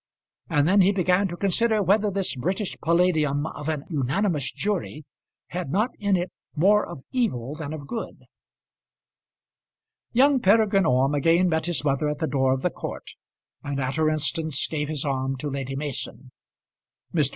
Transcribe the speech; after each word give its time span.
And 0.49 0.67
then 0.67 0.81
he 0.81 0.91
began 0.91 1.27
to 1.27 1.37
consider 1.37 1.83
whether 1.83 2.09
this 2.09 2.35
British 2.35 2.75
palladium 2.83 3.45
of 3.45 3.69
an 3.69 3.83
unanimous 3.87 4.51
jury 4.51 5.05
had 5.49 5.69
not 5.69 5.91
in 5.99 6.17
it 6.17 6.31
more 6.55 6.83
of 6.83 7.03
evil 7.11 7.53
than 7.53 7.71
of 7.71 7.85
good. 7.85 8.23
Young 10.11 10.39
Peregrine 10.39 10.87
Orme 10.87 11.13
again 11.13 11.49
met 11.49 11.67
his 11.67 11.85
mother 11.85 12.09
at 12.09 12.17
the 12.17 12.25
door 12.25 12.51
of 12.51 12.63
the 12.63 12.71
court, 12.71 13.11
and 13.63 13.79
at 13.79 13.97
her 13.97 14.09
instance 14.09 14.65
gave 14.65 14.89
his 14.89 15.05
arm 15.05 15.37
to 15.37 15.47
Lady 15.51 15.75
Mason. 15.75 16.31
Mr. 17.13 17.29